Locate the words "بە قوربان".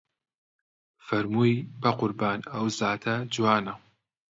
1.81-2.39